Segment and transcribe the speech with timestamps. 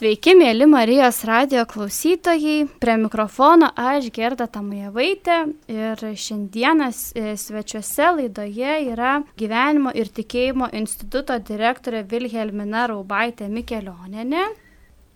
[0.00, 2.62] Sveiki, mėly Marijos radio klausytojai.
[2.80, 5.34] Prie mikrofono aš Gerda Tamujevaitė
[5.68, 14.46] ir šiandieną e, svečiuose laidoje yra Gyvenimo ir tikėjimo instituto direktorė Vilhelmina Raubaitė Mikelioninė.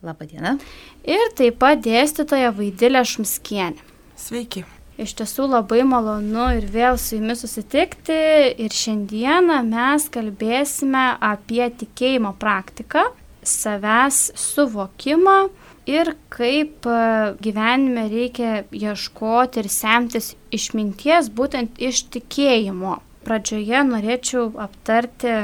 [0.04, 0.58] Labadiena.
[1.00, 3.80] Ir taip pat dėstytoja Vaidilė Šumskienė.
[4.20, 4.66] Sveiki.
[5.00, 8.20] Iš tiesų labai malonu ir vėl su jumis susitikti
[8.60, 13.08] ir šiandieną mes kalbėsime apie tikėjimo praktiką,
[13.44, 15.38] savęs suvokimą
[15.86, 16.98] ir kaip e,
[17.44, 22.98] gyvenime reikia ieškoti ir semtis išminties būtent iš tikėjimo.
[23.24, 25.36] Pradžioje norėčiau aptarti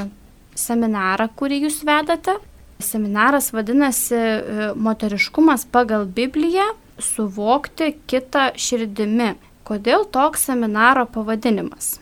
[0.57, 2.37] seminarą, kurį jūs vedate.
[2.81, 9.35] Seminaras vadinasi e, Moteriškumas pagal Bibliją suvokti kitą širdimi.
[9.65, 11.99] Kodėl toks seminaro pavadinimas?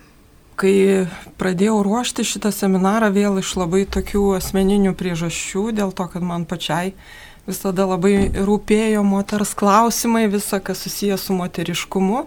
[0.59, 1.08] Kai
[1.40, 6.91] pradėjau ruošti šitą seminarą vėl iš labai tokių asmeninių priežasčių, dėl to, kad man pačiai
[7.48, 12.26] visada labai rūpėjo moters klausimai, visa, kas susijęs su moteriškumu.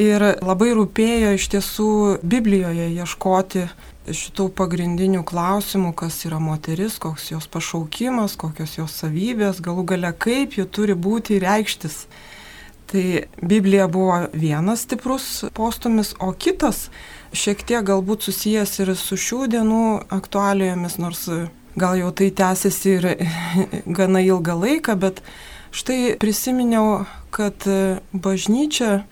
[0.00, 1.90] Ir labai rūpėjo iš tiesų
[2.24, 3.66] Biblijoje ieškoti
[4.08, 10.56] šitų pagrindinių klausimų, kas yra moteris, koks jos pašaukimas, kokios jos savybės, galų gale kaip
[10.56, 12.06] ji turi būti reikštis.
[12.92, 16.90] Tai Biblija buvo vienas stiprus postumis, o kitas
[17.32, 21.22] šiek tiek galbūt susijęs ir su šių dienų aktualijomis, nors
[21.72, 23.08] gal jau tai tęsiasi ir
[23.98, 25.22] gana ilgą laiką, bet
[25.72, 27.64] štai prisiminiau, kad
[28.12, 29.06] bažnyčia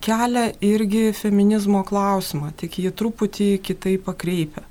[0.00, 4.64] kelia irgi feminizmo klausimą, tik jį truputį kitaip pakreipia.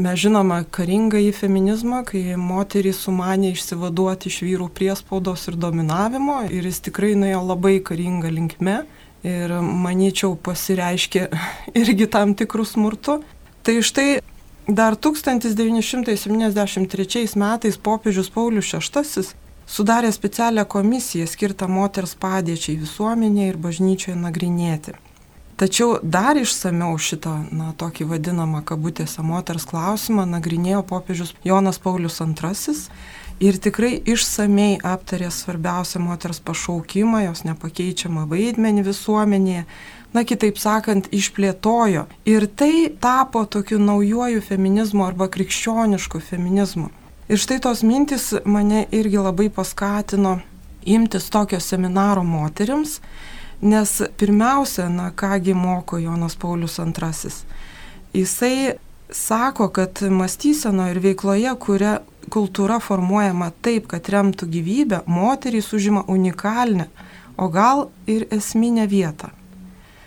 [0.00, 6.64] Mes žinome karingą į feminizmą, kai moterys sumanė išsivaduoti iš vyrų priespaudos ir dominavimo ir
[6.64, 8.88] jis tikrai nuėjo labai karingą linkme
[9.28, 11.28] ir manyčiau pasireiškė
[11.82, 13.20] irgi tam tikrų smurtų.
[13.60, 14.24] Tai štai
[14.80, 19.28] dar 1973 metais popiežius Paulius VI
[19.68, 24.96] sudarė specialią komisiją skirtą moters padėčiai visuomenėje ir bažnyčioje nagrinėti.
[25.60, 32.76] Tačiau dar išsameu šitą, na, tokį vadinamą kabutėse moters klausimą nagrinėjo popiežius Jonas Paulius II
[33.44, 39.66] ir tikrai išsamei aptarė svarbiausią moters pašaukimą, jos nepakeičiamą vaidmenį visuomenėje,
[40.16, 42.06] na kitaip sakant, išplėtojo.
[42.24, 46.88] Ir tai tapo tokiu naujoju feminizmu arba krikščionišku feminizmu.
[47.28, 50.38] Ir štai tos mintis mane irgi labai paskatino
[50.88, 52.96] imtis tokio seminaro moteriams,
[53.62, 57.30] nes pirmiausia, na kągi moko Jonas Paulius II.
[58.14, 58.72] Jisai
[59.12, 61.98] sako, kad mąstyseno ir veikloje, kuria
[62.30, 66.86] kultūra formuojama taip, kad remtų gyvybę, moterys užima unikalią,
[67.36, 69.30] o gal ir esminę vietą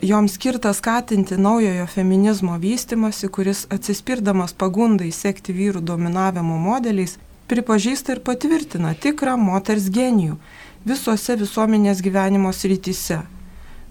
[0.03, 7.15] joms skirta skatinti naujojo feminizmo vystimasi, kuris atsispirdamas pagundai sekti vyrų dominavimo modeliais,
[7.47, 10.35] pripažįsta ir patvirtina tikrą moters genijų
[10.85, 13.21] visuose visuomenės gyvenimo srityse.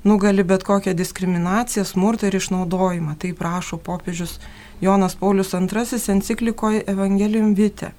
[0.04, 4.40] Nugali bet kokią diskriminaciją, smurtą ir išnaudojimą, tai prašo popiežius
[4.80, 7.92] Jonas Paulius II enciklikoje Evangelium Vite.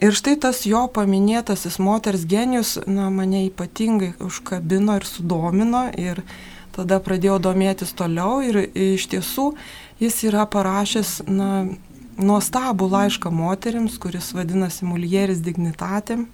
[0.00, 6.22] Ir štai tas jo paminėtasis moters genijus, na, mane ypatingai užkabino ir sudomino ir
[6.72, 9.50] tada pradėjau domėtis toliau ir iš tiesų
[10.00, 11.50] jis yra parašęs na,
[12.16, 16.26] nuostabų laišką moteriams, kuris vadinasi Mulieris dignitatėm.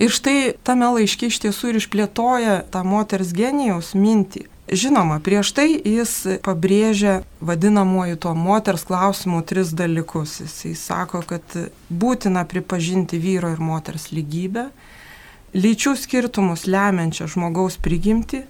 [0.00, 4.46] Ir štai tame laiške iš tiesų ir išplėtoja tą moters genijaus mintį.
[4.70, 6.12] Žinoma, prieš tai jis
[6.46, 10.38] pabrėžia vadinamuoju to moters klausimų tris dalykus.
[10.46, 11.42] Jis sako, kad
[11.90, 14.68] būtina pripažinti vyro ir moters lygybę,
[15.58, 18.44] lyčių skirtumus lemiančią žmogaus prigimti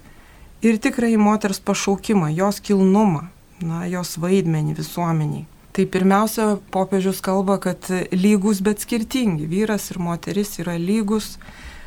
[0.61, 3.25] ir tikrai moters pašaukimą, jos kilnumą,
[3.59, 5.47] na, jos vaidmenį visuomeniai.
[5.71, 9.47] Tai pirmiausia, popiežius kalba, kad lygus, bet skirtingi.
[9.47, 11.37] Vyras ir moteris yra lygus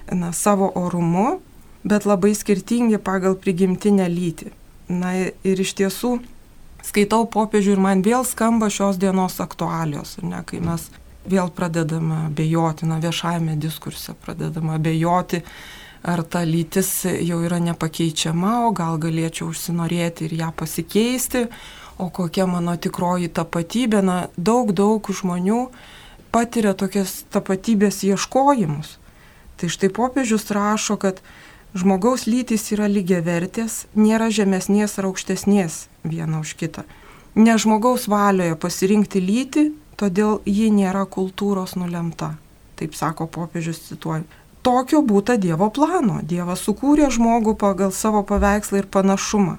[0.09, 1.41] na, savo orumu,
[1.85, 4.53] bet labai skirtingi pagal prigimtinę lytį.
[4.89, 6.17] Na ir iš tiesų
[6.85, 10.89] skaitau popiežių ir man vėl skamba šios dienos aktualios, ne, kai mes
[11.29, 15.41] vėl pradedame bejoti, na viešajame diskurse pradedame bejoti
[16.05, 21.47] ar ta lytis jau yra nepakeičiama, o gal galėčiau užsinorėti ir ją pasikeisti,
[21.99, 25.69] o kokia mano tikroji tapatybė, na daug, daug žmonių
[26.35, 28.99] patiria tokias tapatybės ieškojimus.
[29.57, 31.23] Tai štai popiežius rašo, kad
[31.79, 36.87] žmogaus lytis yra lygiai vertės, nėra žemesnės ar aukštesnės viena už kitą.
[37.35, 39.67] Ne žmogaus valioje pasirinkti lytį,
[39.99, 42.35] todėl ji nėra kultūros nulemta.
[42.75, 44.27] Taip sako popiežius cituoju
[44.65, 46.21] tokio būta Dievo plano.
[46.25, 49.59] Dievas sukūrė žmogų pagal savo paveikslą ir panašumą.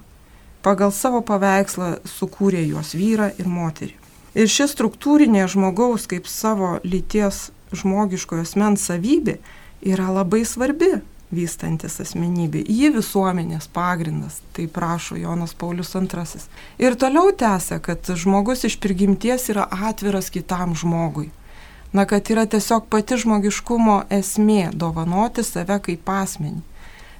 [0.66, 3.94] Pagal savo paveikslą sukūrė juos vyrą ir moterį.
[4.36, 9.38] Ir ši struktūrinė žmogaus kaip savo lyties žmogiškojo asmens savybė
[9.86, 10.96] yra labai svarbi
[11.36, 12.64] vystantis asmenybė.
[12.66, 16.44] Ji visuomenės pagrindas, tai prašo Jonas Paulius II.
[16.82, 21.30] Ir toliau tęsia, kad žmogus iš prigimties yra atviras kitam žmogui.
[21.96, 26.62] Na, kad yra tiesiog pati žmogiškumo esmė- dovanoti save kaip asmenį.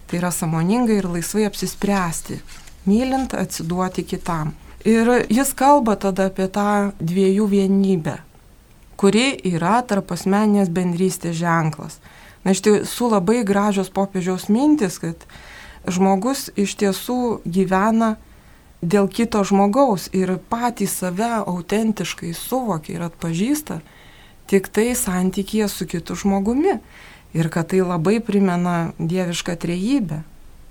[0.08, 2.42] Tai yra samoningai ir laisvai apsispręsti,
[2.86, 4.54] mylint atsiduoti kitam.
[4.86, 8.20] Ir jis kalba tada apie tą dviejų vienybę,
[9.02, 11.98] kuri yra tarp asmeninės bendrystės ženklas.
[12.46, 15.26] Na iš tiesų labai gražios popiežiaus mintis, kad
[15.90, 18.16] žmogus iš tiesų gyvena
[18.86, 23.82] dėl kito žmogaus ir patį save autentiškai suvokia ir atpažįsta
[24.46, 26.78] tik tai santykėje su kitu žmogumi.
[27.36, 30.22] Ir kad tai labai primena dievišką trejybę,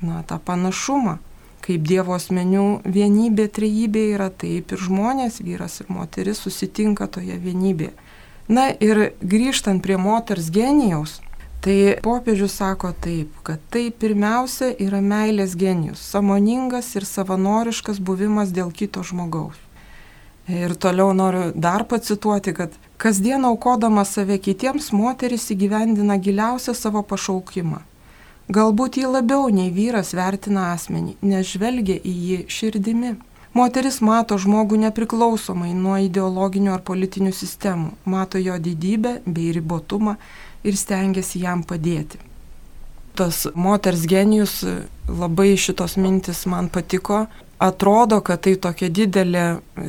[0.00, 1.18] na, tą panašumą
[1.64, 7.94] kaip Dievo asmenių vienybė, trejybė yra, taip ir žmonės, vyras ir moteris susitinka toje vienybėje.
[8.52, 11.22] Na ir grįžtant prie moters genijaus,
[11.64, 18.68] tai popiežius sako taip, kad tai pirmiausia yra meilės genijus, samoningas ir savanoriškas buvimas dėl
[18.68, 19.56] kito žmogaus.
[20.44, 27.80] Ir toliau noriu dar pacituoti, kad kasdien aukodama save kitiems, moteris įgyvendina giliausią savo pašaukimą
[28.52, 33.14] Galbūt jį labiau nei vyras vertina asmenį, nes žvelgia į jį širdimi.
[33.54, 40.16] Moteris mato žmogų nepriklausomai nuo ideologinių ar politinių sistemų, mato jo didybę bei ribotumą
[40.66, 42.18] ir stengiasi jam padėti.
[43.14, 44.58] Tas moters genijus,
[45.08, 47.28] labai šitos mintis man patiko,
[47.62, 49.46] atrodo, kad tai tokia didelė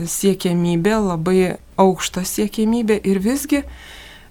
[0.07, 1.39] siekiamybė, labai
[1.81, 3.63] aukšta siekiamybė ir visgi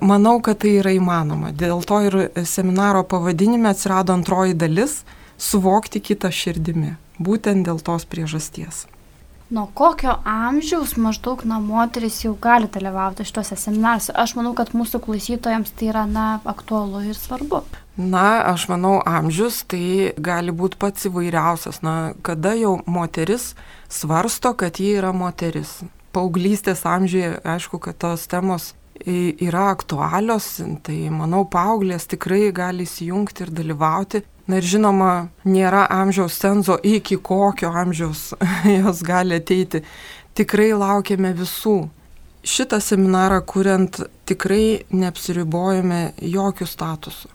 [0.05, 1.49] Manau, kad tai yra įmanoma.
[1.57, 2.15] Dėl to ir
[2.45, 4.99] seminaro pavadinime atsirado antroji dalis-
[5.49, 6.97] suvokti kitą širdimi.
[7.19, 8.85] Būtent dėl tos priežasties.
[9.51, 14.13] Nuo kokio amžiaus maždaug na moteris jau gali dalyvauti šituose seminaruose?
[14.15, 17.63] Aš manau, kad mūsų klausytojams tai yra na aktualu ir svarbu.
[17.97, 21.83] Na, aš manau, amžius tai gali būti pats įvairiausias.
[21.83, 23.55] Na, kada jau moteris
[23.89, 25.81] svarsto, kad ji yra moteris.
[26.13, 28.75] Paauglystės amžiuje, aišku, kad tos temos
[29.07, 34.23] yra aktualios, tai manau, paauglės tikrai gali įsijungti ir dalyvauti.
[34.47, 38.35] Na ir žinoma, nėra amžiaus cenzo, iki kokio amžiaus
[38.79, 39.83] jos gali ateiti.
[40.37, 41.89] Tikrai laukiame visų.
[42.45, 47.31] Šitą seminarą kuriant tikrai neapsiribojame jokių statusų.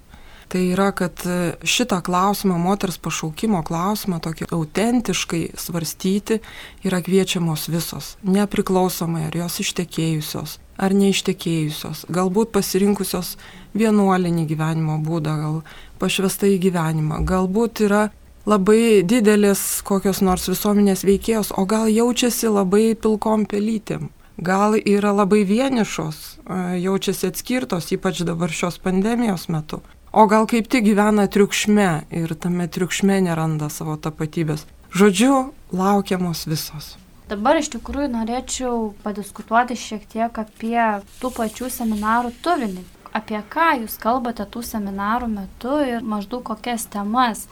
[0.50, 1.22] Tai yra, kad
[1.62, 6.40] šitą klausimą, moters pašaukimo klausimą, tokį autentiškai svarstyti
[6.86, 13.36] yra kviečiamos visos, nepriklausomai ar jos ištekėjusios, ar neištekėjusios, galbūt pasirinkusios
[13.78, 15.60] vienuolinį gyvenimo būdą, gal
[16.02, 18.08] pašvestą į gyvenimą, galbūt yra
[18.50, 24.10] labai didelės kokios nors visuomenės veikėjos, o gal jaučiasi labai pilkom pelytėm,
[24.40, 26.40] gal yra labai vienišos,
[26.80, 29.84] jaučiasi atskirtos, ypač dabar šios pandemijos metu.
[30.10, 34.66] O gal kaip tik gyvena triukšme ir tame triukšme neranda savo tapatybės.
[34.90, 36.96] Žodžiu, laukiamos visos.
[37.30, 40.80] Dabar iš tikrųjų norėčiau padiskutuoti šiek tiek apie
[41.22, 42.82] tų pačių seminarų turinį.
[43.14, 47.44] Apie ką jūs kalbate tų seminarų metu ir maždaug kokias temas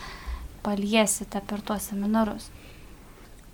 [0.65, 2.49] paliesite per tuos seminarus.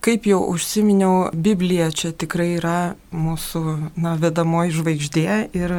[0.04, 3.62] Kaip jau užsiminiau, Biblija čia tikrai yra mūsų
[4.00, 5.78] na, vedamoji žvaigždė ir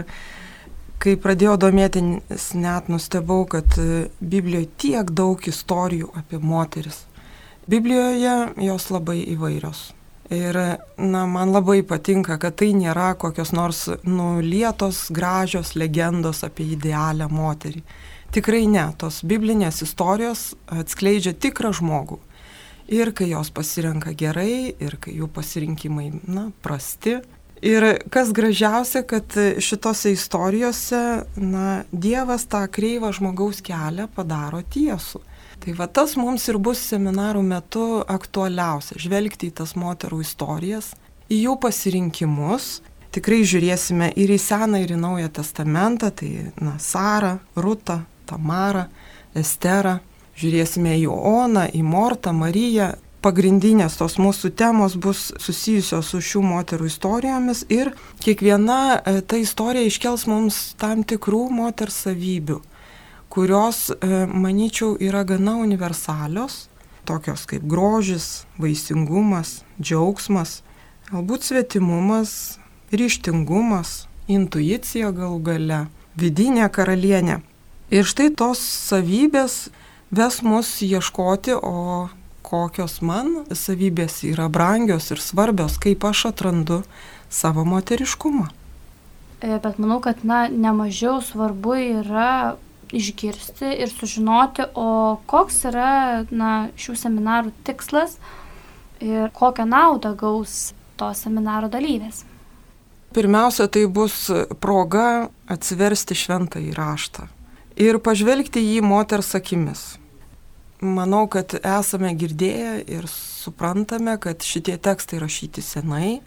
[1.00, 3.80] kai pradėjau domėtis, net nustebau, kad
[4.20, 7.06] Biblijoje tiek daug istorijų apie moteris.
[7.64, 9.86] Biblijoje jos labai įvairios.
[10.32, 10.56] Ir,
[10.96, 17.82] na, man labai patinka, kad tai nėra kokios nors nulietos gražios legendos apie idealią moterį.
[18.34, 22.18] Tikrai ne, tos biblinės istorijos atskleidžia tikrą žmogų.
[22.88, 27.18] Ir kai jos pasirenka gerai, ir kai jų pasirinkimai, na, prasti.
[27.64, 31.04] Ir kas gražiausia, kad šitose istorijose,
[31.36, 35.20] na, Dievas tą kreivą žmogaus kelią padaro tiesų.
[35.64, 40.90] Tai va tas mums ir bus seminarų metu aktualiausia- žvelgti į tas moterų istorijas,
[41.32, 42.82] į jų pasirinkimus.
[43.16, 48.88] Tikrai žiūrėsime ir į Seną, ir į Naują Testamentą, tai na, Sara, Ruta, Tamara,
[49.34, 50.00] Estera.
[50.36, 52.96] Žiūrėsime į Oną, į Mortą, Mariją.
[53.22, 59.88] Pagrindinės tos mūsų temos bus susijusios su šių moterų istorijomis ir kiekviena e, ta istorija
[59.88, 62.60] iškels mums tam tikrų moters savybių
[63.34, 66.68] kurios, e, manyčiau, yra gana universalios,
[67.04, 70.62] tokios kaip grožis, vaisingumas, džiaugsmas,
[71.10, 72.58] galbūt svetimumas,
[72.94, 75.86] ryštingumas, intuicija gal gale,
[76.16, 77.40] vidinė karalienė.
[77.92, 79.68] Ir štai tos savybės
[80.14, 82.08] ves mus ieškoti, o
[82.44, 86.82] kokios man savybės yra brangios ir svarbios, kaip aš atrandu
[87.30, 88.46] savo moteriškumą.
[89.42, 92.54] E, bet manau, kad na, nemažiau svarbu yra
[92.94, 98.18] išgirsti ir sužinoti, o koks yra na, šių seminarų tikslas
[99.02, 102.22] ir kokią naudą gaus to seminaro dalyvės.
[103.14, 104.26] Pirmiausia, tai bus
[104.62, 107.28] proga atsiversti šventą įraštą
[107.78, 109.84] ir pažvelgti jį moters akimis.
[110.84, 116.18] Manau, kad esame girdėję ir suprantame, kad šitie tekstai rašyti senai,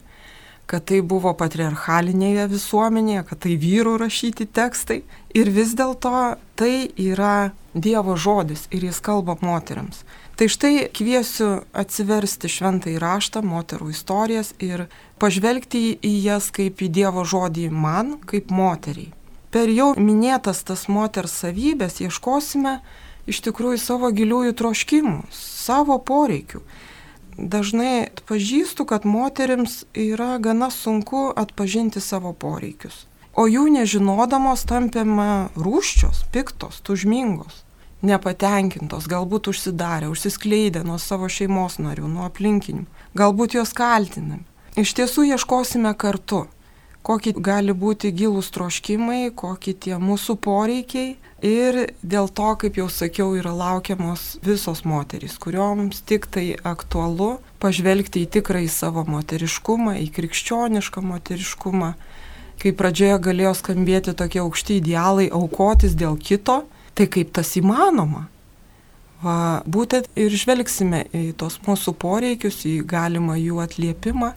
[0.68, 5.02] kad tai buvo patriarchalinėje visuomenėje, kad tai vyrų rašyti tekstai.
[5.38, 10.02] Ir vis dėlto tai yra Dievo žodis ir jis kalba moteriams.
[10.38, 14.88] Tai štai kviesiu atsiversti šventą įraštą, moterų istorijas ir
[15.22, 19.14] pažvelgti į jas kaip į Dievo žodį man, kaip moteriai.
[19.54, 22.80] Per jau minėtas tas moters savybės ieškosime
[23.30, 26.62] iš tikrųjų savo giliųjų troškimų, savo poreikių
[27.38, 33.06] dažnai atpažįstu, kad moteriams yra gana sunku atpažinti savo poreikius.
[33.38, 37.62] O jų nežinodamos tampėme rūščios, piktos, tužmingos,
[38.02, 44.42] nepatenkintos, galbūt užsidarę, užsiskleidę nuo savo šeimos narių, nuo aplinkinių, galbūt jos kaltinami.
[44.78, 46.46] Iš tiesų ieškosime kartu,
[47.08, 53.36] kokie gali būti gilūs troškimai, kokie tie mūsų poreikiai Ir dėl to, kaip jau sakiau,
[53.38, 61.04] yra laukiamos visos moterys, kurioms tik tai aktualu pažvelgti į tikrąjį savo moteriškumą, į krikščionišką
[61.06, 61.92] moteriškumą.
[62.58, 66.64] Kai pradžioje galėjo skambėti tokie aukšti idealai aukotis dėl kito,
[66.98, 68.26] tai kaip tas įmanoma?
[69.22, 74.34] Va, būtent ir žvelgsime į tos mūsų poreikius, į galimą jų atliepimą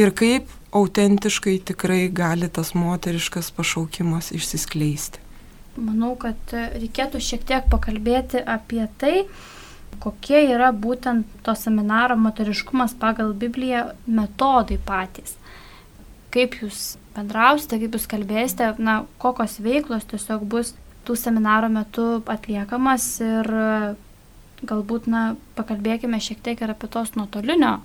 [0.00, 5.20] ir kaip autentiškai tikrai gali tas moteriškas pašaukimas išsiskleisti.
[5.76, 9.14] Manau, kad reikėtų šiek tiek pakalbėti apie tai,
[10.02, 15.36] kokie yra būtent to seminaro moteriškumas pagal Bibliją metodai patys.
[16.32, 20.74] Kaip jūs bendrausite, kaip jūs kalbėsite, na, kokios veiklos tiesiog bus
[21.06, 23.50] tų seminaro metu atliekamas ir
[24.62, 27.78] galbūt, na, pakalbėkime šiek tiek ir apie tos nuotolinio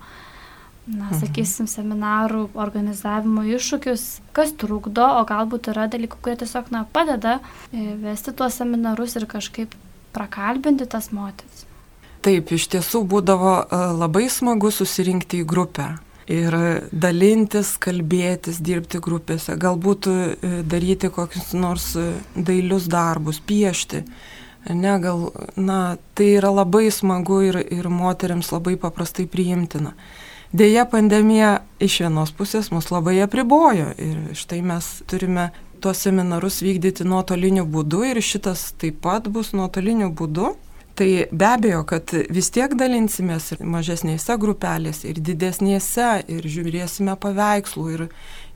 [0.88, 1.20] na, mhm.
[1.20, 7.92] sakysim, seminarų organizavimo iššūkius, kas trukdo, o galbūt yra dalykų, kurie tiesiog na, padeda e,
[8.00, 9.74] vesti tuos seminarus ir kažkaip
[10.16, 11.66] prakalbinti tas moteris.
[12.24, 15.90] Taip, iš tiesų būdavo e, labai smagu susirinkti į grupę
[16.28, 16.56] ir
[16.92, 20.16] dalintis, kalbėtis, dirbti grupėse, galbūt e,
[20.64, 21.92] daryti kokius nors
[22.34, 24.04] dailius darbus, piešti.
[24.68, 29.94] Ne, gal, na, tai yra labai smagu ir, ir moteriams labai paprastai priimtina.
[30.52, 35.50] Deja, pandemija iš vienos pusės mus labai apribojo ir štai mes turime
[35.84, 40.54] tuos seminarus vykdyti nuotoliniu būdu ir šitas taip pat bus nuotoliniu būdu.
[40.98, 47.84] Tai be abejo, kad vis tiek dalinsimės ir mažesnėse grupelėse, ir didesnėse, ir žiūrėsime paveikslų,
[47.94, 48.06] ir,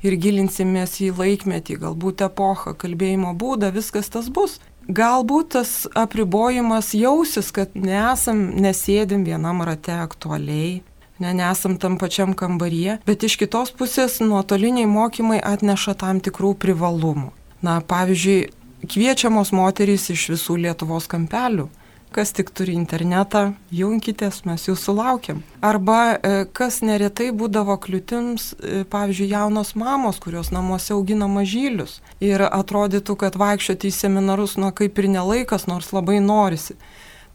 [0.03, 4.57] ir gilinsimės į laikmetį, galbūt epochą, kalbėjimo būdą, viskas tas bus.
[4.89, 10.81] Galbūt tas apribojimas jausis, kad nesam, nesėdim vienam rate aktualiai,
[11.23, 17.31] ne, nesam tam pačiam kambaryje, bet iš kitos pusės nuotoliniai mokymai atneša tam tikrų privalumų.
[17.63, 18.51] Na, pavyzdžiui,
[18.91, 21.69] kviečiamos moterys iš visų Lietuvos kampelių.
[22.13, 25.39] Kas tik turi internetą, junkitės, mes jūsų laukiam.
[25.65, 32.03] Arba e, kas neretai būdavo kliūtims, e, pavyzdžiui, jaunos mamos, kurios namuose augina mažylius.
[32.21, 36.77] Ir atrodytų, kad vaikščioti į seminarus, nu kaip ir nelaikas, nors labai norisi.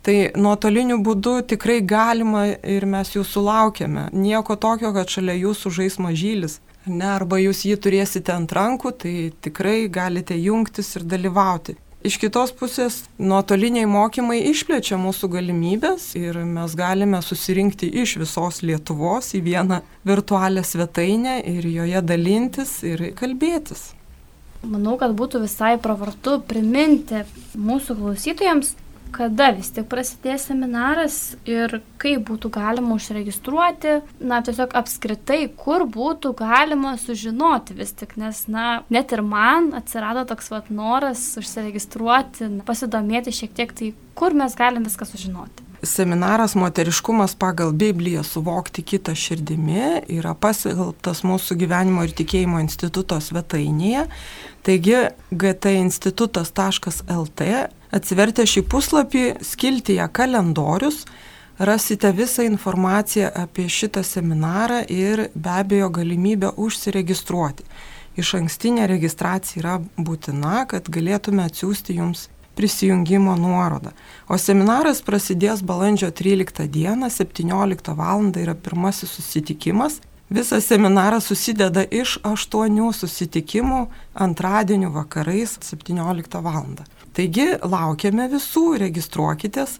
[0.06, 4.08] Tai nuotoliniu būdu tikrai galima ir mes jų sulaukiame.
[4.14, 6.62] Nieko tokio, kad šalia jūsų žais mažylis.
[6.88, 11.76] Ne, arba jūs jį turėsite ant rankų, tai tikrai galite jungtis ir dalyvauti.
[12.08, 19.34] Iš kitos pusės, nuotoliniai mokymai išplečia mūsų galimybės ir mes galime susirinkti iš visos Lietuvos
[19.36, 23.90] į vieną virtualią svetainę ir joje dalintis ir kalbėtis.
[24.62, 27.26] Manau, kad būtų visai pravartu priminti
[27.58, 28.76] mūsų klausytojams,
[29.14, 31.18] kada vis tik prasidės seminaras
[31.50, 38.46] ir kaip būtų galima užsiregistruoti, na tiesiog apskritai, kur būtų galima sužinoti vis tik, nes,
[38.52, 44.56] na, net ir man atsirado toks vat noras užsiregistruoti, pasidomėti šiek tiek, tai kur mes
[44.58, 45.68] galim viską sužinoti.
[45.84, 54.08] Seminaras Moteriškumas pagal Bibliją suvokti kitą širdimi yra paskelbtas mūsų gyvenimo ir tikėjimo instituto svetainėje.
[54.66, 54.98] Taigi
[55.30, 57.42] gtinstitutas.lt
[57.92, 61.06] Atsivertę šį puslapį, skiltyje kalendorius,
[61.60, 67.64] rasite visą informaciją apie šitą seminarą ir be abejo galimybę užsiregistruoti.
[68.18, 72.28] Iš ankstinė registracija yra būtina, kad galėtume atsiųsti jums
[72.58, 73.94] prisijungimo nuorodą.
[74.28, 78.32] O seminaras prasidės balandžio 13 dieną, 17 val.
[78.36, 80.02] yra pirmasis susitikimas.
[80.30, 86.66] Visas seminaras susideda iš aštuonių susitikimų antradienių vakarais 17 val.
[87.16, 89.78] Taigi laukiame visų, registruokitės.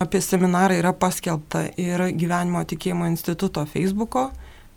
[0.00, 4.30] Apie seminarą yra paskelbta ir Gyvenimo tikėjimo instituto Facebook'o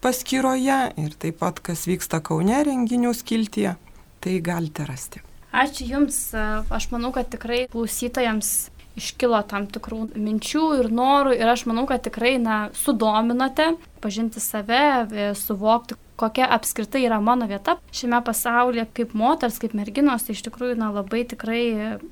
[0.03, 3.77] paskyroje ir taip pat, kas vyksta Kaune renginių skiltyje,
[4.19, 5.23] tai galite rasti.
[5.53, 8.49] Ačiū Jums, aš manau, kad tikrai klausytojams
[8.99, 13.73] iškilo tam tikrų minčių ir norų ir aš manau, kad tikrai na, sudominote
[14.03, 15.07] pažinti save,
[15.39, 20.79] suvokti, kokia apskritai yra mano vieta šiame pasaulyje kaip moters, kaip merginos, tai iš tikrųjų
[20.79, 21.63] na, labai tikrai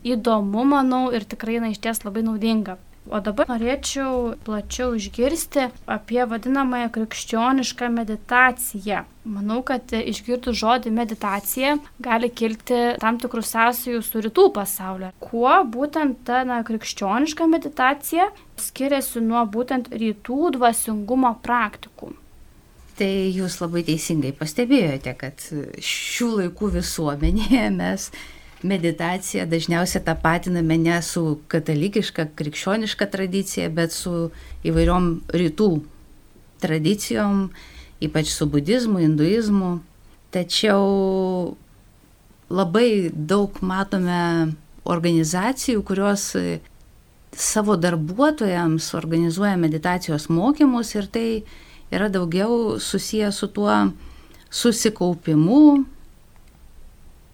[0.03, 2.79] įdomu, manau, ir tikrai na, iš ties labai naudinga.
[3.09, 9.01] O dabar norėčiau plačiau išgirsti apie vadinamąją krikščionišką meditaciją.
[9.25, 15.11] Manau, kad išgirdus žodį meditacija gali kilti tam tikrų sąsajų su rytų pasaulio.
[15.21, 18.29] Kuo būtent ta na, krikščioniška meditacija
[18.61, 22.13] skiriasi nuo būtent rytų dvasingumo praktikų?
[23.01, 25.41] Tai jūs labai teisingai pastebėjote, kad
[25.81, 28.03] šių laikų visuomenėje mes
[28.61, 34.29] meditaciją dažniausiai tapatiname ne su katalikiška, krikščioniška tradicija, bet su
[34.69, 35.69] įvairiom rytų
[36.61, 37.47] tradicijom,
[38.05, 39.71] ypač su budizmu, hinduizmu.
[40.29, 41.55] Tačiau
[42.53, 44.53] labai daug matome
[44.85, 46.29] organizacijų, kurios
[47.33, 51.27] savo darbuotojams organizuoja meditacijos mokymus ir tai
[51.91, 53.73] yra daugiau susiję su tuo
[54.51, 55.85] susikaupimu,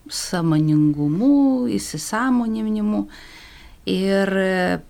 [0.10, 3.08] samoningumu, įsisamoninimu.
[3.88, 4.30] Ir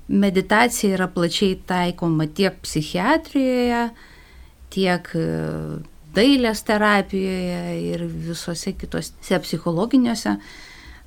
[0.10, 3.84] meditacija yra plačiai taikoma tiek psichiatrijoje,
[4.74, 5.26] tiek e,
[6.18, 7.60] dailės terapijoje
[7.92, 10.34] ir visose kitose psichologiniuose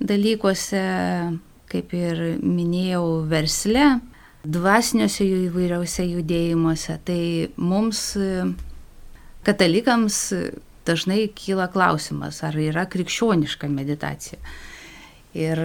[0.01, 0.85] dalykuose,
[1.71, 3.89] kaip ir minėjau, versle,
[4.45, 6.99] dvasiniuose jų įvairiausiose judėjimuose.
[7.05, 7.23] Tai
[7.61, 8.45] mums, e,
[9.47, 10.21] katalikams,
[10.89, 14.41] dažnai kyla klausimas, ar yra krikščioniška meditacija.
[15.37, 15.61] Ir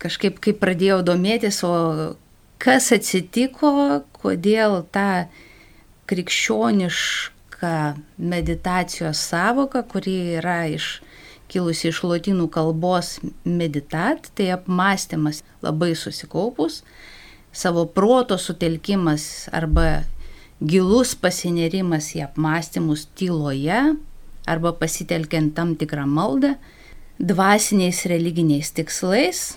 [0.00, 2.14] kažkaip, kai pradėjau domėtis, o
[2.62, 5.26] kas atsitiko, kodėl ta
[6.08, 7.74] krikščioniška
[8.18, 10.98] meditacijos savoka, kuri yra iš
[11.52, 16.82] kilusi iš lotynų kalbos meditat, tai apmąstymas labai susikaupus,
[17.54, 20.02] savo proto sutelkimas arba
[20.58, 23.78] gilus pasinerimas į apmąstymus tyloje
[24.50, 26.54] arba pasitelkiant tam tikrą maldą,
[27.18, 29.54] dvasiniais religiniais tikslais,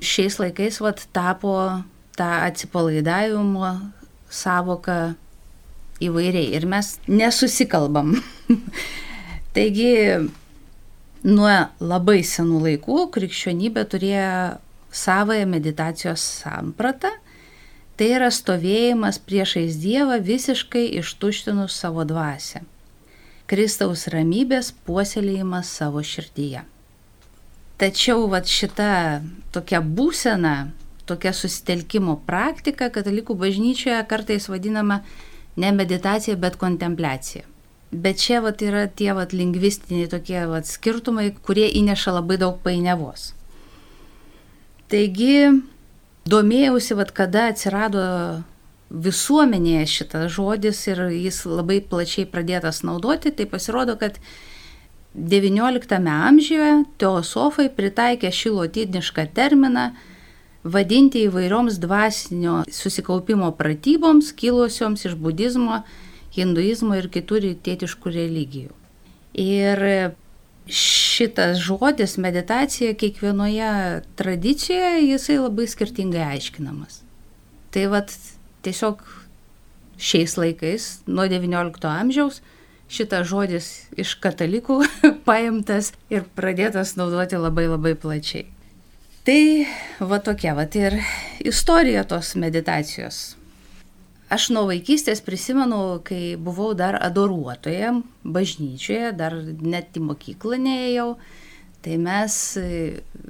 [0.00, 1.52] šiais laikais vat, tapo
[2.16, 3.70] tą atsipalaidavimo
[4.32, 5.14] savoką
[6.02, 8.16] įvairiai ir mes nesusikalbam.
[9.56, 9.92] Taigi
[11.26, 14.32] nuo labai senų laikų krikščionybė turėjo
[14.96, 17.12] savoją meditacijos sampratą
[17.96, 22.60] Tai yra stovėjimas priešais Dievą visiškai ištuštinus savo dvasę.
[23.48, 26.66] Kristaus ramybės puoselėjimas savo širdyje.
[27.80, 29.22] Tačiau vat šita
[29.54, 30.72] tokia būsena,
[31.08, 35.00] tokia susitelkimo praktika katalikų bažnyčioje kartais vadinama
[35.56, 37.46] ne meditacija, bet kontempliacija.
[37.92, 43.30] Bet čia vat yra tie vat lingvistiniai tokie vat skirtumai, kurie įneša labai daug painiavos.
[44.92, 45.62] Taigi
[46.26, 48.02] domėjausi, vad kada atsirado
[48.90, 54.18] visuomenėje šitas žodis ir jis labai plačiai pradėtas naudoti, tai pasirodo, kad
[55.16, 59.90] XIX amžiuje teosofai pritaikė šį lotinišką terminą
[60.66, 65.82] vadinti įvairioms dvasinio susikaupimo pratyboms kilusioms iš budizmo,
[66.36, 68.74] hinduizmo ir kitų rytietiškų religijų.
[69.40, 69.82] Ir
[70.66, 77.00] šitas žodis meditacija kiekvienoje tradicijoje jisai labai skirtingai aiškinamas.
[77.70, 78.10] Tai vad
[78.66, 79.02] tiesiog
[79.98, 82.42] šiais laikais, nuo XIX amžiaus,
[82.88, 84.82] šitas žodis iš katalikų
[85.28, 88.46] paimtas ir pradėtas naudoti labai labai plačiai.
[89.26, 89.40] Tai
[90.06, 91.00] va tokia, va ir
[91.42, 93.36] istorija tos meditacijos.
[94.26, 97.92] Aš nuo vaikystės prisimenu, kai buvau dar adoruotoje
[98.26, 101.12] bažnyčioje, dar net į mokyklą neėjau,
[101.86, 102.38] tai mes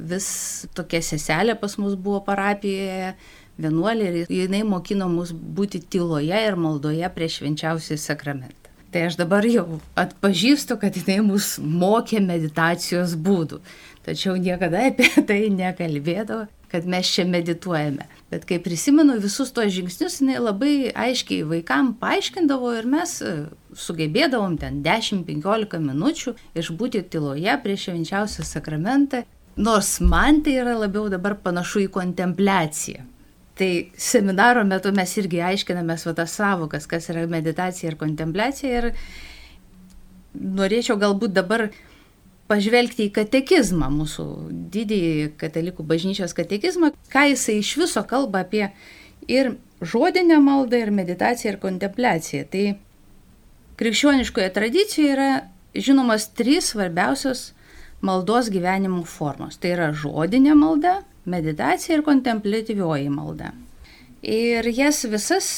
[0.09, 0.29] vis
[0.73, 3.13] tokia seselė pas mus buvo parapijoje,
[3.61, 8.73] vienuolė ir jinai mokino mus būti tyloje ir maldoje prieš švenčiausią sakramentą.
[8.89, 13.61] Tai aš dabar jau atpažįstu, kad jinai mus mokė meditacijos būdų,
[14.09, 18.05] tačiau niekada apie tai nekalbėdavo kad mes čia medituojame.
[18.31, 23.33] Bet kai prisimenu visus tos žingsnius, jinai labai aiškiai vaikam paaiškindavo ir mes e,
[23.73, 29.23] sugebėdavom ten 10-15 minučių išbūti tyloje prieš švenčiausią sakramentą,
[29.57, 33.07] nors man tai yra labiau dabar panašu į kontempliaciją.
[33.57, 38.93] Tai seminaro metu mes irgi aiškinamės va tas savokas, kas yra meditacija ir kontempliacija ir
[40.37, 41.71] norėčiau galbūt dabar
[42.51, 44.27] pažvelgti į katekizmą, mūsų
[44.75, 48.69] didįjį katalikų bažnyčios katekizmą, ką jisai iš viso kalba apie
[49.29, 52.47] ir žodinę maldą, ir meditaciją, ir kontempliaciją.
[52.53, 52.65] Tai
[53.81, 55.31] krikščioniškoje tradicijoje yra
[55.77, 57.51] žinomas trys svarbiausios
[58.01, 59.59] maldos gyvenimo formos.
[59.61, 63.53] Tai yra žodinė malda, meditacija ir kontemplatyvioji malda.
[64.27, 65.49] Ir jas visas,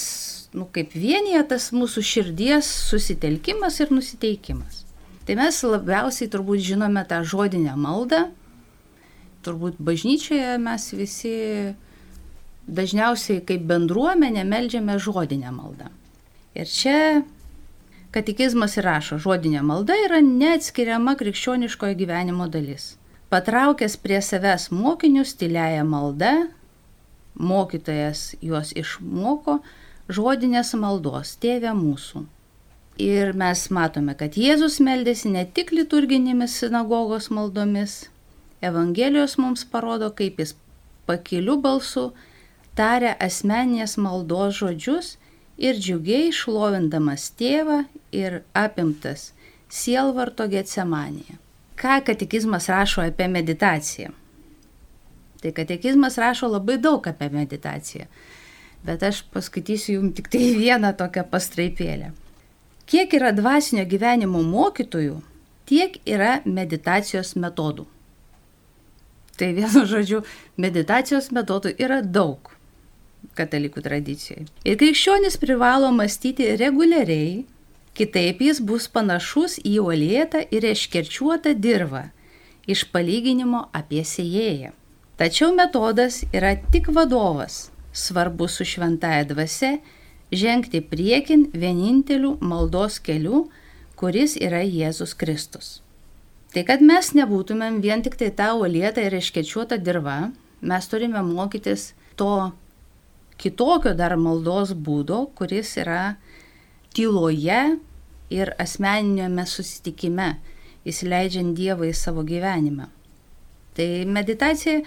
[0.56, 4.77] nu, kaip vienyje tas mūsų širdies susitelkimas ir nusiteikimas.
[5.28, 8.22] Tai mes labiausiai turbūt žinome tą žodinę maldą.
[9.44, 11.32] Turbūt bažnyčioje mes visi
[12.64, 15.90] dažniausiai kaip bendruomenė melžiame žodinę maldą.
[16.56, 16.94] Ir čia
[18.16, 22.94] katekizmas įrašo, žodinė malda yra neatskiriama krikščioniškojo gyvenimo dalis.
[23.28, 26.32] Patraukęs prie savęs mokinius tyliaja malda,
[27.36, 29.60] mokytojas juos išmoko
[30.08, 32.24] žodinės maldos, tėvė mūsų
[32.98, 38.08] Ir mes matome, kad Jėzus meldėsi ne tik liturginėmis sinagogos maldomis.
[38.58, 40.56] Evangelijos mums parodo, kaip jis
[41.06, 42.08] pakiliu balsu
[42.74, 45.12] taria asmeninės maldos žodžius
[45.62, 49.30] ir džiugiai šlovindamas tėvą ir apimtas
[49.70, 51.38] sielvarto getsemanėje.
[51.78, 54.10] Ką katekizmas rašo apie meditaciją?
[55.38, 58.10] Tai katekizmas rašo labai daug apie meditaciją,
[58.82, 62.16] bet aš paskaitysiu jums tik tai vieną tokią pastraipėlę.
[62.88, 65.18] Kiek yra dvasinio gyvenimo mokytojų,
[65.68, 67.84] tiek yra meditacijos metodų.
[69.38, 70.22] Tai vienu žodžiu,
[70.56, 72.54] meditacijos metodų yra daug
[73.38, 74.46] katalikų tradicijai.
[74.66, 77.44] Ir krikščionis privalo mąstyti reguliariai,
[77.98, 82.08] kitaip jis bus panašus į uolėtą ir iškerčiuotą dirvą
[82.68, 84.72] iš palyginimo apie sėjėją.
[85.18, 89.78] Tačiau metodas yra tik vadovas, svarbus su šventaja dvasia
[90.32, 93.48] žengti priekin vieninteliu maldos keliu,
[93.96, 95.80] kuris yra Jėzus Kristus.
[96.54, 101.92] Tai kad mes nebūtumėm vien tik tai tą uolietą ir iškečiuotą dirvą, mes turime mokytis
[102.16, 102.52] to
[103.38, 106.16] kitokio dar maldos būdo, kuris yra
[106.96, 107.78] tyloje
[108.32, 110.36] ir asmeninėme susitikime,
[110.88, 112.88] įsileidžiant Dievą į savo gyvenimą.
[113.76, 114.80] Tai meditacija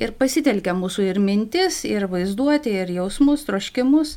[0.00, 4.16] ir pasitelkia mūsų ir mintis, ir vaizduoti, ir jausmus, troškimus,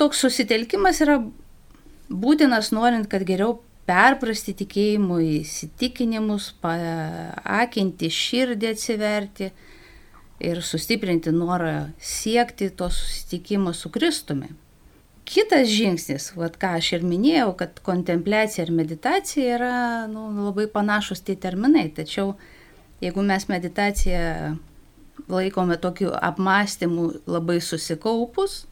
[0.00, 1.18] toks susitelkimas yra
[2.10, 3.58] būtinas norint, kad geriau
[3.90, 9.50] perprasti tikėjimų įsitikinimus, paakinti širdį atsiverti
[10.40, 14.50] ir sustiprinti norą siekti to susitikimo su Kristumi.
[15.30, 19.74] Kitas žingsnis, vat, ką aš ir minėjau, kad kontempliacija ir meditacija yra
[20.10, 22.32] nu, labai panašus tie terminai, tačiau
[23.04, 24.56] jeigu mes meditaciją
[25.30, 28.64] laikome tokiu apmąstymu labai susikaupus,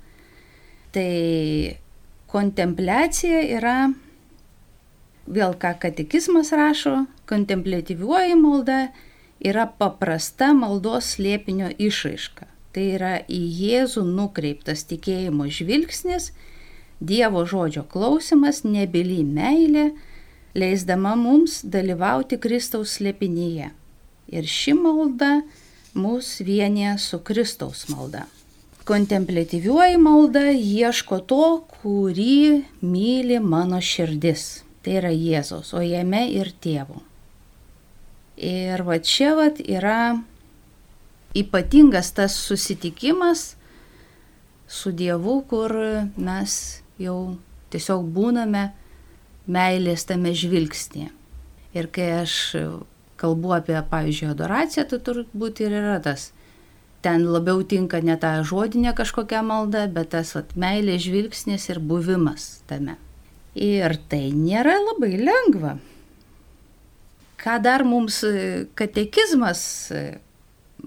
[0.99, 1.77] Tai
[2.27, 3.77] kontempliacija yra,
[5.31, 8.79] vėl ką katekizmas rašo, kontemplatyvioji malda
[9.39, 12.49] yra paprasta maldos slėpinio išraiška.
[12.75, 16.33] Tai yra į Jėzų nukreiptas tikėjimo žvilgsnis,
[16.99, 19.93] Dievo žodžio klausimas, nebily meilė,
[20.59, 23.71] leisdama mums dalyvauti Kristaus slėpinyje.
[24.35, 25.31] Ir ši malda
[25.95, 28.27] mus vienė su Kristaus malda.
[28.89, 31.45] Kontemplatyvioji malda ieško to,
[31.81, 34.63] kurį myli mano širdis.
[34.81, 37.03] Tai yra Jėzaus, o jame ir tėvo.
[38.39, 40.23] Ir va čia va yra
[41.37, 43.57] ypatingas tas susitikimas
[44.69, 45.75] su Dievu, kur
[46.17, 46.55] mes
[47.03, 47.19] jau
[47.75, 48.71] tiesiog būname
[49.49, 51.11] meilės tame žvilgsnėje.
[51.77, 52.35] Ir kai aš
[53.21, 56.31] kalbu apie, pavyzdžiui, adoraciją, tai turbūt ir yra tas
[57.01, 62.49] ten labiau tinka ne ta žodinė kažkokia malda, bet tas vat, meilės žvilgsnis ir buvimas
[62.71, 62.97] tame.
[63.55, 65.77] Ir tai nėra labai lengva.
[67.39, 69.61] Ką dar mums e, katekizmas
[69.95, 70.03] e,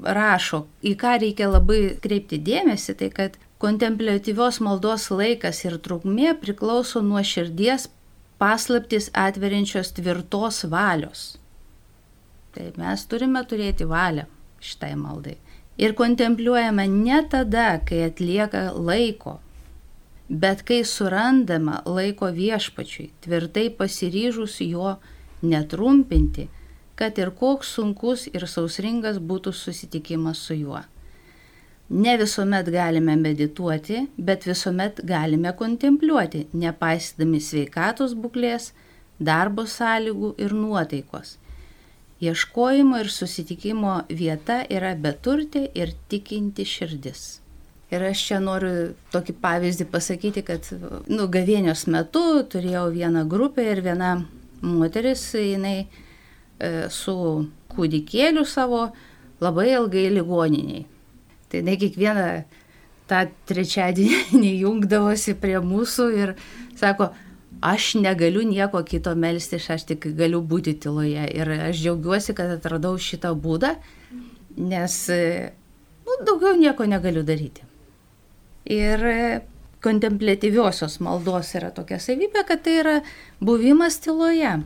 [0.03, 7.03] rašo, į ką reikia labai kreipti dėmesį, tai kad kontemplatyvios maldos laikas ir trukmė priklauso
[7.05, 7.87] nuo širdies
[8.41, 11.23] paslaptis atveriančios tvirtos valios.
[12.51, 14.27] Tai mes turime turėti valią
[14.59, 15.37] šitai maldai
[15.81, 19.39] ir kontempliuojama ne tada, kai atlieka laiko,
[20.29, 24.95] bet kai surandama laiko viešpačiui, tvirtai pasiryžus jo
[25.41, 26.47] netrumpinti,
[26.95, 30.83] kad ir koks sunkus ir sausringas būtų susitikimas su juo.
[31.91, 38.69] Ne visuomet galime medituoti, bet visuomet galime kontempliuoti, nepaisydami sveikatos būklės,
[39.19, 41.40] darbo sąlygų ir nuotaikos
[42.21, 47.41] Ieškojimo ir susitikimo vieta yra beturtė ir tikinti širdis.
[47.91, 50.67] Ir aš čia noriu tokį pavyzdį pasakyti, kad
[51.09, 54.13] nu, gavėnios metu turėjau vieną grupę ir viena
[54.61, 55.87] moteris, jinai e,
[56.93, 57.15] su
[57.73, 58.85] kūdikėliu savo
[59.41, 60.85] labai ilgai ligoniniai.
[61.51, 62.29] Tai ne kiekvieną
[63.09, 66.35] tą trečiadienį jungdavosi prie mūsų ir
[66.79, 67.09] sako,
[67.61, 71.25] aš negaliu nieko kito melstis, aš tik galiu būti tyloje.
[71.35, 73.75] Ir aš džiaugiuosi, kad atradau šitą būdą,
[74.57, 77.67] nes nu, daugiau nieko negaliu daryti.
[78.71, 79.03] Ir
[79.81, 82.95] kontemplatyviosios maldos yra tokia savybė, kad tai yra
[83.41, 84.59] buvimas tyloje.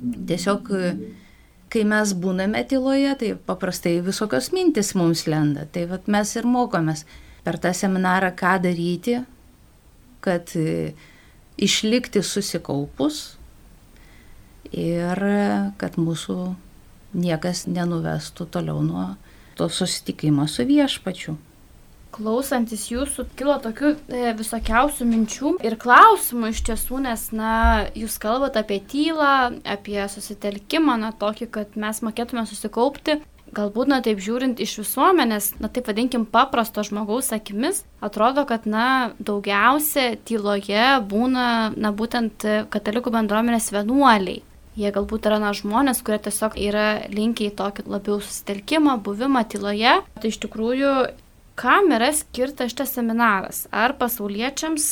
[0.00, 0.70] Tiesiog
[1.70, 5.66] kai mes būname tyloje, tai paprastai visokios mintis mums lenda.
[5.70, 7.04] Tai vat, mes ir mokomės
[7.46, 9.20] per tą seminarą, ką daryti,
[10.24, 10.92] kad e,
[11.60, 13.20] išlikti susikaupus
[14.70, 15.22] ir
[15.80, 16.38] kad mūsų
[17.20, 19.06] niekas nenuvestų toliau nuo
[19.58, 21.36] to susitikimo su viešpačiu.
[22.10, 27.52] Klausantis jūsų kilo tokių e, visokiausių minčių ir klausimų iš tiesų, nes, na,
[27.94, 33.20] jūs kalbate apie tylą, apie susitelkimą, na, tokį, kad mes mokėtume susikaupti.
[33.56, 39.10] Galbūt, na, taip žiūrint iš visuomenės, na, taip vadinkim, paprasto žmogaus akimis, atrodo, kad, na,
[39.18, 44.44] daugiausia tyloje būna, na, būtent katalikų bendruomenės vienuoliai.
[44.78, 49.96] Jie galbūt yra na, žmonės, kurie tiesiog yra linkę į tokį labiau susitelkimą, buvimą tyloje.
[50.22, 50.92] Tai iš tikrųjų
[51.60, 53.64] kam yra skirtas šitas seminaras?
[53.74, 54.86] Ar pasauliečiams,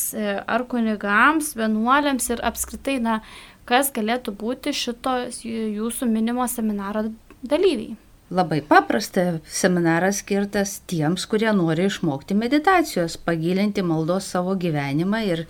[0.50, 3.20] ar kunigams, vienuoliams ir apskritai, na,
[3.68, 5.14] kas galėtų būti šito
[5.46, 7.06] jūsų minimo seminaro
[7.46, 7.96] dalyviai?
[8.28, 15.46] Labai paprasta, seminaras skirtas tiems, kurie nori išmokti meditacijos, pagilinti maldos savo gyvenimą ir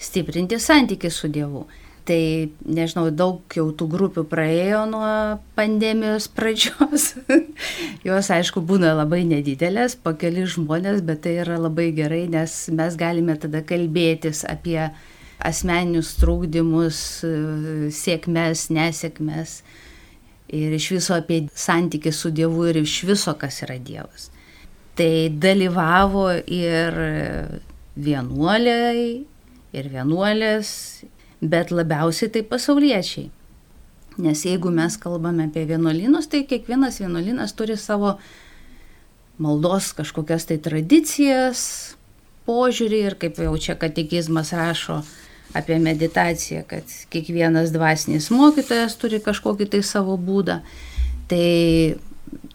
[0.00, 1.66] stiprinti santykių su Dievu.
[2.08, 2.16] Tai
[2.64, 5.12] nežinau, daug jau tų grupių praėjo nuo
[5.56, 7.10] pandemijos pradžios.
[8.08, 13.00] Jos, aišku, būna labai nedidelės, po keli žmonės, bet tai yra labai gerai, nes mes
[13.00, 14.80] galime tada kalbėtis apie
[15.44, 16.98] asmeninius trūkdymus,
[17.92, 19.58] sėkmes, nesėkmes
[20.48, 24.30] ir iš viso apie santykį su Dievu ir iš viso, kas yra Dievas.
[24.94, 26.98] Tai dalyvavo ir
[27.94, 29.24] vienuoliai,
[29.74, 30.68] ir vienuolės,
[31.42, 33.30] bet labiausiai tai pasauliečiai.
[34.22, 38.14] Nes jeigu mes kalbame apie vienuolynus, tai kiekvienas vienuolynas turi savo
[39.42, 41.64] maldos kažkokias tai tradicijas,
[42.46, 45.00] požiūrį ir kaip jau čia katekizmas rašo
[45.52, 50.60] apie meditaciją, kad kiekvienas dvasinis mokytojas turi kažkokį tai savo būdą.
[51.30, 51.48] Tai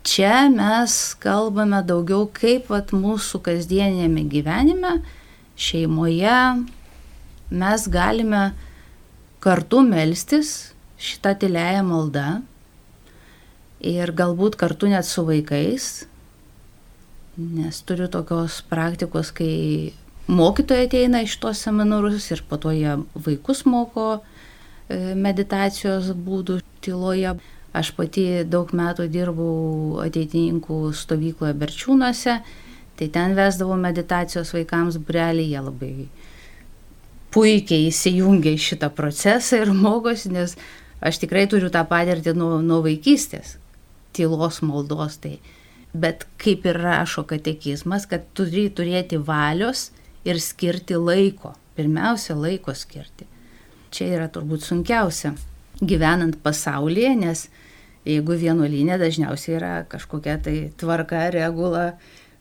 [0.03, 4.99] čia mes kalbame daugiau kaip vat, mūsų kasdienėme gyvenime,
[5.59, 6.41] šeimoje
[7.49, 8.43] mes galime
[9.43, 12.27] kartu melstis šitą tylėją maldą
[13.79, 15.87] ir galbūt kartu net su vaikais,
[17.39, 19.93] nes turiu tokios praktikos, kai
[20.29, 27.37] mokytojai ateina iš tos seminarus ir po to jie vaikus moko e, meditacijos būdų tyloje.
[27.69, 32.39] Aš pati daug metų dirbau ateitininkų stovykloje Berčiūnuose,
[32.97, 35.91] tai ten vesdavau meditacijos vaikams burelį, jie labai
[37.33, 40.55] puikiai įsijungia į šitą procesą ir mokosi, nes
[41.05, 43.57] aš tikrai turiu tą patirtį nuo, nuo vaikystės,
[44.17, 45.19] tylos maldos.
[45.21, 45.37] Tai.
[45.93, 49.89] Bet kaip ir rašo katekizmas, kad turi turėti valios
[50.25, 51.53] ir skirti laiko.
[51.79, 53.27] Pirmiausia, laiko skirti.
[53.93, 55.33] Čia yra turbūt sunkiausia
[55.79, 57.45] gyvenant pasaulyje, nes
[58.07, 61.93] jeigu vienuolinė dažniausiai yra kažkokia tai tvarka, regula,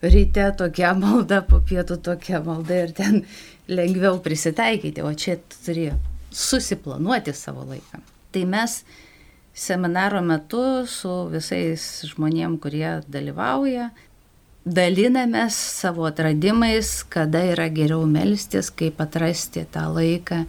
[0.03, 3.23] ryte tokia malda, po pietų tokia malda ir ten
[3.71, 5.91] lengviau prisitaikyti, o čia turi
[6.35, 8.03] susiplanuoti savo laiką.
[8.33, 8.81] Tai mes
[9.59, 13.91] seminaro metu su visais žmonėm, kurie dalyvauja,
[14.74, 20.44] dalinamės savo atradimais, kada yra geriau melstis, kaip atrasti tą laiką,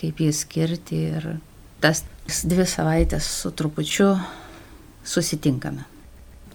[0.00, 1.28] kaip jį skirti ir
[1.80, 2.04] tas
[2.46, 4.14] dvi savaitės su trupučiu
[5.04, 5.86] susitinkame.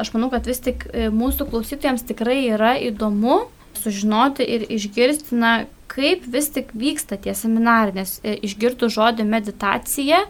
[0.01, 3.45] Aš manau, kad vis tik e, mūsų klausytojams tikrai yra įdomu
[3.79, 5.53] sužinoti ir išgirsti, na,
[5.91, 10.25] kaip vis tik vyksta tie seminarai, nes e, išgirtų žodį meditacija,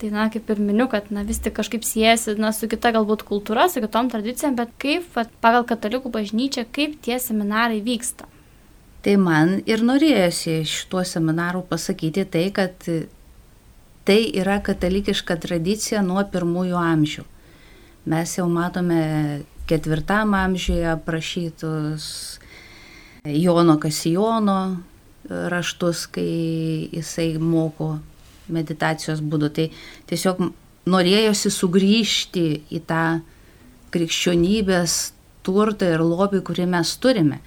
[0.00, 3.24] tai, na, kaip ir miniu, kad, na, vis tik kažkaip siejasi, na, su kita galbūt
[3.28, 8.28] kultūra, su kitom tradicijom, bet kaip, va, pagal katalikų bažnyčią, kaip tie seminarai vyksta.
[9.06, 12.88] Tai man ir norėjosi šituo seminaru pasakyti tai, kad
[14.06, 17.24] tai yra katalikiška tradicija nuo pirmųjų amžių.
[18.10, 19.00] Mes jau matome
[19.66, 22.04] ketvirtam amžiuje aprašytus
[23.26, 24.58] Jono Kasijono
[25.26, 27.96] raštus, kai jisai moko
[28.52, 29.50] meditacijos būdu.
[29.54, 29.68] Tai
[30.10, 30.42] tiesiog
[30.86, 33.04] norėjosi sugrįžti į tą
[33.94, 34.98] krikščionybės
[35.46, 37.40] turtą ir lobį, kurį mes turime.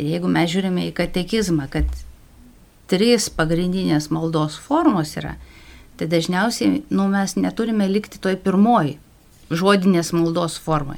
[0.00, 1.88] Ir jeigu mes žiūrime į katekizmą, kad
[2.90, 5.36] trys pagrindinės maldos formos yra,
[5.96, 8.96] Tai dažniausiai nu, mes neturime likti toj pirmoji
[9.52, 10.96] žodinės maldos formai,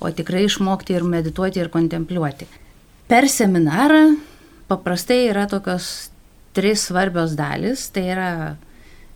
[0.00, 2.46] o tikrai išmokti ir medituoti ir kontempliuoti.
[3.10, 4.14] Per seminarą
[4.70, 6.12] paprastai yra tokios
[6.56, 7.88] trys svarbios dalis.
[7.92, 8.30] Tai yra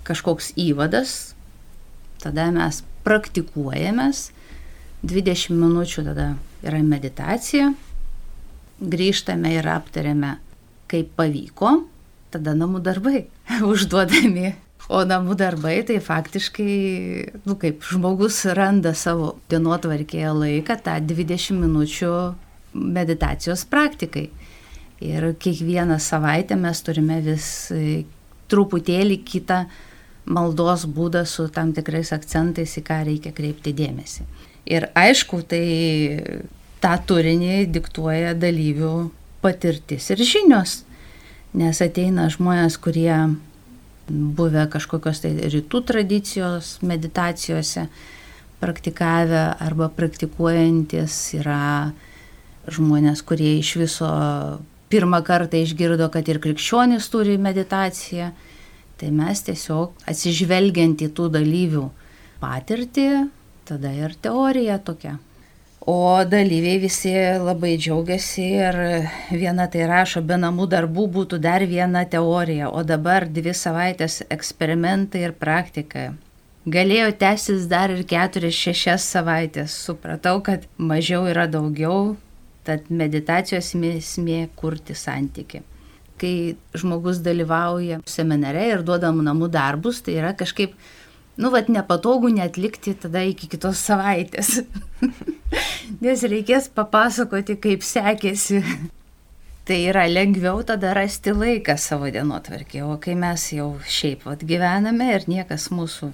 [0.07, 1.35] kažkoks įvadas,
[2.23, 4.31] tada mes praktikuojamės,
[5.07, 6.29] 20 minučių tada
[6.66, 7.71] yra meditacija,
[8.81, 10.37] grįžtame ir aptariame,
[10.90, 11.81] kaip pavyko,
[12.35, 13.27] tada namų darbai
[13.73, 14.55] užduodami.
[14.87, 16.75] O namų darbai tai faktiškai,
[17.42, 22.12] nu, kaip žmogus randa savo dienotvarkėje laiką tą 20 minučių
[22.77, 24.29] meditacijos praktikai.
[25.03, 28.05] Ir kiekvieną savaitę mes turime vis e,
[28.49, 29.64] truputėlį kitą
[30.26, 34.26] maldos būdą su tam tikrais akcentais, į ką reikia kreipti dėmesį.
[34.66, 35.62] Ir aišku, tai
[36.82, 38.94] tą turinį diktuoja dalyvių
[39.44, 40.80] patirtis ir žinios,
[41.54, 43.14] nes ateina žmonės, kurie
[44.08, 47.86] buvę kažkokios tai rytų tradicijos meditacijose,
[48.62, 51.92] praktikavę arba praktikuojantis yra
[52.72, 54.10] žmonės, kurie iš viso
[54.90, 58.30] pirmą kartą išgirdo, kad ir krikščionys turi meditaciją.
[58.96, 61.85] Tai mes tiesiog atsižvelgiant į tų dalyvių
[62.40, 63.09] patirtį,
[63.68, 65.18] tada ir teorija tokia.
[65.87, 67.12] O dalyviai visi
[67.44, 68.78] labai džiaugiasi ir
[69.30, 75.22] viena tai rašo, be namų darbų būtų dar viena teorija, o dabar dvi savaitės eksperimentai
[75.28, 76.09] ir praktika.
[76.66, 79.76] Galėjo tęsis dar ir keturias, šešias savaitės.
[79.87, 82.16] Supratau, kad mažiau yra daugiau,
[82.66, 85.62] tad meditacijos esmė kurti santyki
[86.20, 90.76] kai žmogus dalyvauja seminare ir duodam namų darbus, tai yra kažkaip
[91.37, 94.62] nu, vad nepatogu netlikti tada iki kitos savaitės.
[96.02, 98.62] Nes reikės papasakoti, kaip sekėsi.
[99.66, 105.11] tai yra lengviau tada rasti laiką savo dienotvarkė, o kai mes jau šiaip vad gyvename
[105.16, 106.12] ir niekas mūsų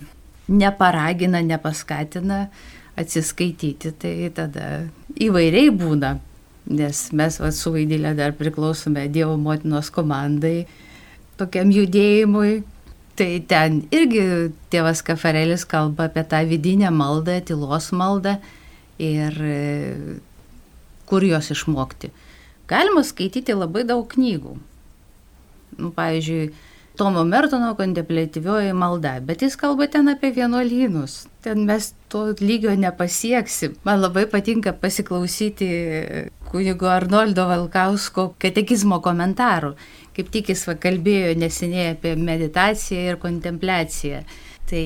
[0.48, 2.46] neparagina, nepaskatina
[2.96, 4.68] atsiskaityti, tai tada
[5.20, 6.16] įvairiai būna.
[6.72, 10.62] Nes mes va, su Vaidylė dar priklausome Dievo motinos komandai,
[11.40, 12.62] tokiam judėjimui,
[13.12, 14.22] Tai ten irgi
[14.72, 18.38] tėvas Kafarelis kalba apie tą vidinę maldą, tylos maldą
[18.96, 19.56] ir e,
[21.10, 22.08] kur jos išmokti.
[22.70, 24.54] Galima skaityti labai daug knygų.
[25.76, 26.52] Nu, pavyzdžiui,
[26.96, 31.22] Tomo Mertono kontemplatyvioji malda, bet jis kalba ten apie vienuolynus.
[31.44, 33.78] Ten mes to lygio nepasieksim.
[33.84, 35.68] Man labai patinka pasiklausyti
[36.52, 39.74] kunigo Arnoldo Valkausko katekizmo komentarų
[40.16, 44.22] kaip tik jis kalbėjo neseniai apie meditaciją ir kontempliaciją.
[44.68, 44.80] Tai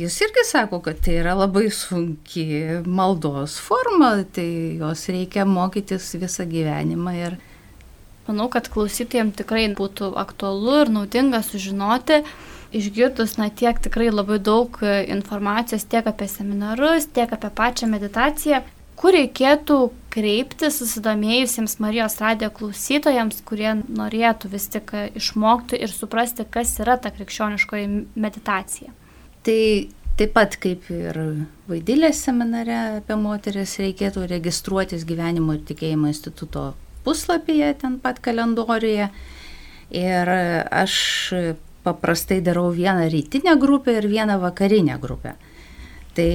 [0.00, 2.46] jis irgi sako, kad tai yra labai sunki
[2.86, 7.14] maldos forma, tai jos reikia mokytis visą gyvenimą.
[7.26, 7.36] Ir...
[8.28, 12.22] Manau, kad klausytėjams tikrai būtų aktualu ir naudinga sužinoti,
[12.76, 18.60] išgirdus, na, tiek tikrai labai daug informacijos tiek apie seminarus, tiek apie pačią meditaciją,
[18.98, 19.78] kur reikėtų
[20.12, 27.12] kreiptis susidomėjusiems Marijos radijo klausytojams, kurie norėtų vis tik išmokti ir suprasti, kas yra ta
[27.14, 27.86] krikščioniškoji
[28.18, 28.90] meditacija.
[29.46, 29.60] Tai
[30.18, 31.20] taip pat kaip ir
[31.70, 36.72] vaidilės seminare apie moteris reikėtų registruotis gyvenimo ir tikėjimo instituto
[37.06, 39.12] puslapyje, ten pat kalendoriuje.
[39.94, 40.94] Ir aš
[41.86, 45.38] paprastai darau vieną rytinę grupę ir vieną vakarinę grupę.
[46.18, 46.30] Tai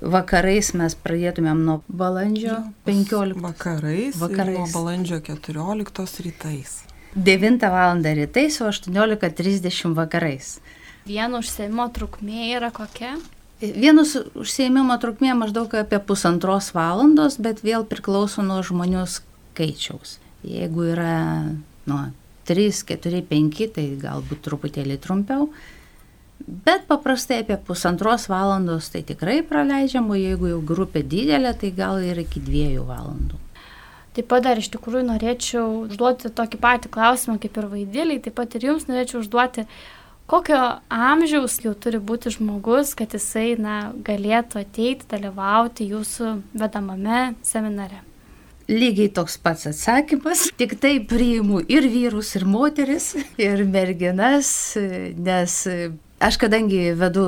[0.00, 2.54] vakarais mes pradėtumėm nuo balandžio
[2.88, 3.36] 15.
[3.44, 4.56] Vakarais, vakarais.
[4.56, 6.78] nuo balandžio 14 rytais.
[7.16, 8.00] 9 val.
[8.00, 10.56] rytais, o 18.30 vakarais.
[11.04, 13.18] Vieno užsiemimo trukmė yra kokia?
[13.60, 20.16] Vienas užsiemimo trukmė maždaug apie pusantros valandos, bet vėl priklauso nuo žmonių skaičiaus.
[20.48, 21.14] Jeigu yra
[21.84, 22.02] nuo
[22.48, 25.50] 3, 4, 5, tai galbūt truputėlį trumpiau.
[26.44, 32.02] Bet paprastai apie pusantros valandos tai tikrai praleidžiam, o jeigu jau grupė didelė, tai gal
[32.04, 33.40] ir iki dviejų valandų.
[34.16, 38.54] Taip pat dar iš tikrųjų norėčiau užduoti tokį patį klausimą kaip ir vaidėliai, taip pat
[38.56, 39.66] ir jums norėčiau užduoti,
[40.28, 40.60] kokio
[40.92, 48.00] amžiaus jau turi būti žmogus, kad jisai na, galėtų ateiti, dalyvauti jūsų vedamame seminare.
[48.72, 54.48] Lygiai toks pats atsakymas, tik tai priimu ir vyrus, ir moteris, ir merginas,
[55.16, 55.60] nes
[56.16, 57.26] Aš kadangi vedu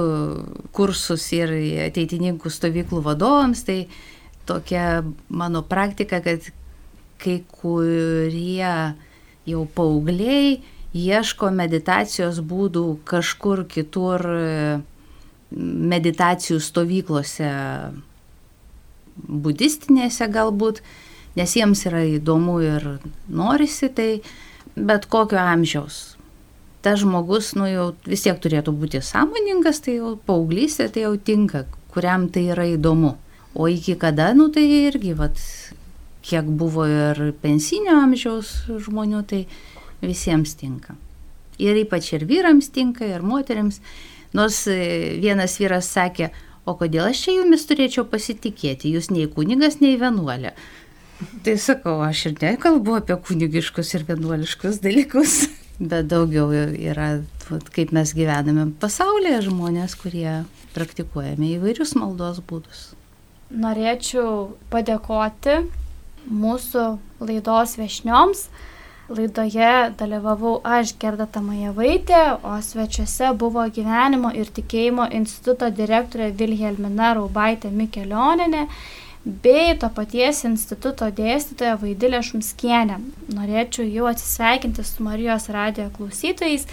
[0.73, 1.51] kursus ir
[1.85, 3.83] ateitininkų stovyklų vadovams, tai
[4.49, 6.47] tokia mano praktika, kad
[7.21, 8.73] kai kurie
[9.49, 10.63] jau paaugliai
[10.97, 14.25] ieško meditacijos būdų kažkur kitur
[15.53, 17.53] meditacijų stovyklose,
[19.29, 20.81] budistinėse galbūt,
[21.37, 22.95] nes jiems yra įdomu ir
[23.29, 24.13] norisi tai,
[24.77, 26.08] bet kokio amžiaus
[26.89, 31.67] tas žmogus, nu jau vis tiek turėtų būti sąmoningas, tai jau paauglystė tai jau tinka,
[31.93, 33.19] kuriam tai yra įdomu.
[33.53, 35.37] O iki kada, nu tai irgi, vat,
[36.25, 38.55] kiek buvo ir pensinio amžiaus
[38.87, 39.43] žmonių, tai
[40.01, 40.97] visiems tinka.
[41.61, 43.83] Ir ypač ir vyrams tinka, ir moteriams.
[44.37, 46.31] Nors e, vienas vyras sakė,
[46.69, 50.55] o kodėl aš čia jumis turėčiau pasitikėti, jūs nei kunigas, nei vienuolė.
[51.45, 55.41] Tai sakau, aš ir nekalbu apie kunigiškus ir vienuoliškus dalykus,
[55.79, 57.11] bet daugiau yra,
[57.75, 60.43] kaip mes gyvename pasaulyje, žmonės, kurie
[60.75, 62.89] praktikuojame įvairius maldos būdus.
[63.49, 65.63] Norėčiau padėkoti
[66.29, 66.89] mūsų
[67.25, 68.49] laidos viešnioms.
[69.09, 77.71] Laidoje dalyvavau aš Gerda Tamajevaitė, o svečiuose buvo gyvenimo ir tikėjimo instituto direktorė Vilhelmina Raubaitė
[77.73, 78.67] Mikelioninė
[79.25, 83.01] bei to paties instituto dėstytoja Vaidilė Šumskienė.
[83.35, 86.69] Norėčiau jau atsisveikinti su Marijos radijo klausytojais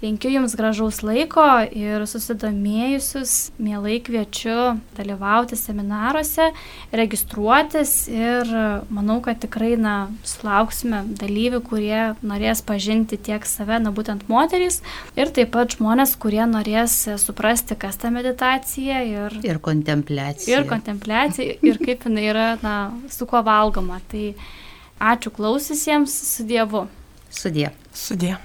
[0.00, 1.44] Linkiu Jums gražaus laiko
[1.76, 6.46] ir susidomėjusius, mielai kviečiu dalyvauti seminaruose,
[6.96, 8.48] registruotis ir
[8.88, 14.80] manau, kad tikrai na, sulauksime dalyvių, kurie norės pažinti tiek save, na būtent moterys,
[15.20, 20.62] ir taip pat žmonės, kurie norės suprasti, kas ta meditacija ir, ir kontempliacija.
[20.62, 22.76] Ir kontempliacija, ir kaip jinai yra, na,
[23.12, 24.00] su kuo valgoma.
[24.08, 24.30] Tai
[25.12, 26.86] ačiū klausysiesiems, su Dievu.
[27.28, 27.74] Sudė.
[27.92, 28.38] Sudė.